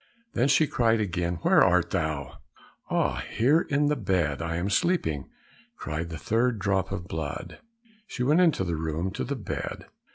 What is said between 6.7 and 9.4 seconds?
of blood. She went into the room to the